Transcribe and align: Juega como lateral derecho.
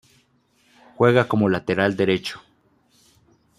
Juega 0.95 1.27
como 1.27 1.47
lateral 1.47 1.95
derecho. 1.95 2.41